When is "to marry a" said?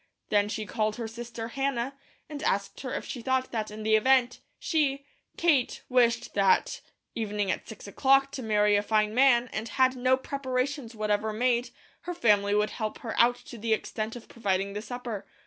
8.31-8.81